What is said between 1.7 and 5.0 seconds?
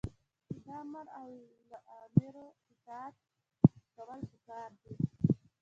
اوامرو اطاعت کول پکار دي.